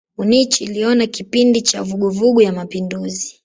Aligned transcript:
Munich 0.17 0.61
iliona 0.61 1.07
kipindi 1.07 1.61
cha 1.61 1.83
vuguvugu 1.83 2.41
ya 2.41 2.51
mapinduzi. 2.53 3.39